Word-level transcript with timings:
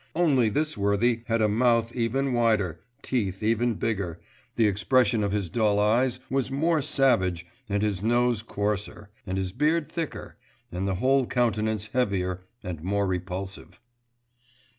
Only 0.15 0.49
this 0.49 0.75
worthy 0.75 1.21
had 1.27 1.43
a 1.43 1.47
mouth 1.47 1.95
even 1.95 2.33
wider, 2.33 2.79
teeth 3.03 3.43
even 3.43 3.75
bigger, 3.75 4.19
the 4.55 4.65
expression 4.65 5.23
of 5.23 5.31
his 5.31 5.51
dull 5.51 5.77
eyes 5.79 6.19
was 6.27 6.49
more 6.51 6.81
savage 6.81 7.45
and 7.69 7.83
his 7.83 8.01
nose 8.01 8.41
coarser, 8.41 9.11
and 9.27 9.37
his 9.37 9.51
beard 9.51 9.91
thicker, 9.91 10.37
and 10.71 10.87
the 10.87 10.95
whole 10.95 11.27
countenance 11.27 11.91
heavier 11.93 12.41
and 12.63 12.81
more 12.81 13.05
repulsive. 13.05 13.79